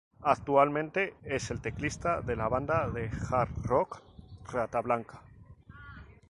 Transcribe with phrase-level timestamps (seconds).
[0.23, 4.01] Actualmente es el tecladista de la banda de hard rock
[4.51, 5.21] Rata Blanca.